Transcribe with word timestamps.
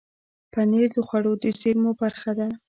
پنېر 0.51 0.87
د 0.95 0.97
خوړو 1.07 1.33
د 1.41 1.43
زېرمو 1.59 1.91
برخه 2.01 2.31
ده. 2.39 2.47